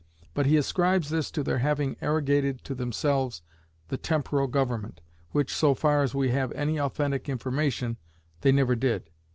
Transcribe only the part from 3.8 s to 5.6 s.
the temporal government, which,